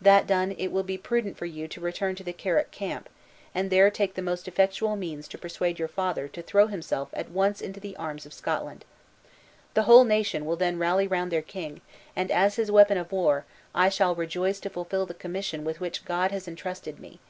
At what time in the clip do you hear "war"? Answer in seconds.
13.12-13.44